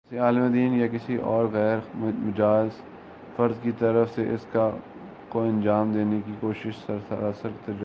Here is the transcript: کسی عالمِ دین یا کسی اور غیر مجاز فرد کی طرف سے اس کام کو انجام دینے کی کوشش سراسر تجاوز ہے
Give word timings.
کسی 0.09 0.17
عالمِ 0.17 0.53
دین 0.53 0.73
یا 0.73 0.87
کسی 0.87 1.15
اور 1.15 1.45
غیر 1.45 1.77
مجاز 1.95 2.69
فرد 3.35 3.61
کی 3.63 3.71
طرف 3.79 4.09
سے 4.15 4.23
اس 4.33 4.45
کام 4.51 4.77
کو 5.29 5.41
انجام 5.43 5.91
دینے 5.93 6.19
کی 6.25 6.33
کوشش 6.39 6.75
سراسر 6.85 7.49
تجاوز 7.65 7.69
ہے 7.69 7.73